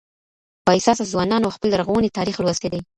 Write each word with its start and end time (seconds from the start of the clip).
بااحساسه 0.67 1.03
ځوانانو 1.11 1.53
خپل 1.55 1.67
لرغونی 1.73 2.13
تاريخ 2.17 2.35
لوستی 2.39 2.69
دی. 2.71 2.79